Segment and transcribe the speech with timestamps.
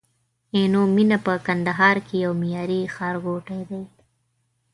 [0.55, 3.83] عینومېنه په کندهار کي یو معیاري ښارګوټی دی